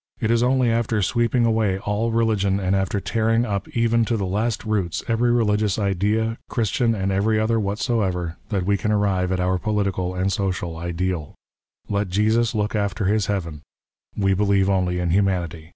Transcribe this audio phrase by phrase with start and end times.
[0.22, 4.24] "It is only after sweeping away all religion, and" after tearing up even to the
[4.24, 6.38] last roots every religious" idea.
[6.48, 11.34] Christian and every other whatsoever, that we can" arrive at our political and social ideal."
[11.90, 13.60] Let Jesus look after his heaven.
[14.16, 15.72] We believe" only in humanity.